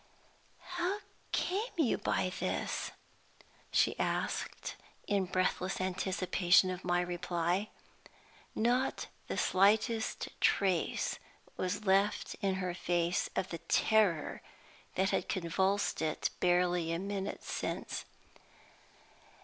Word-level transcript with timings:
"How 0.77 1.01
came 1.31 1.73
you 1.77 1.99
by 1.99 2.31
this?" 2.39 2.89
she 3.71 3.95
asked, 3.99 4.75
in 5.05 5.25
breathless 5.25 5.79
anticipation 5.79 6.71
of 6.71 6.83
my 6.83 7.01
reply. 7.01 7.69
Not 8.55 9.09
the 9.27 9.37
slightest 9.37 10.29
trace 10.41 11.19
was 11.55 11.85
left 11.85 12.35
in 12.41 12.55
her 12.55 12.73
face 12.73 13.29
of 13.35 13.49
the 13.49 13.59
terror 13.59 14.41
that 14.95 15.11
had 15.11 15.29
convulsed 15.29 16.01
it 16.01 16.31
barely 16.39 16.91
a 16.91 16.97
minute 16.97 17.43
since! 17.43 18.05